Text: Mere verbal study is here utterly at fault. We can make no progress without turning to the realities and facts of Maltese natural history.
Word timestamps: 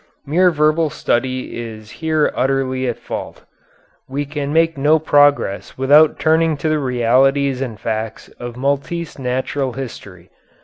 Mere 0.25 0.49
verbal 0.49 0.89
study 0.89 1.59
is 1.61 1.91
here 2.01 2.31
utterly 2.33 2.87
at 2.87 2.97
fault. 2.97 3.43
We 4.09 4.25
can 4.25 4.51
make 4.51 4.75
no 4.75 4.97
progress 4.97 5.77
without 5.77 6.17
turning 6.17 6.57
to 6.57 6.69
the 6.69 6.79
realities 6.79 7.61
and 7.61 7.79
facts 7.79 8.27
of 8.39 8.57
Maltese 8.57 9.19
natural 9.19 9.73
history. 9.73 10.31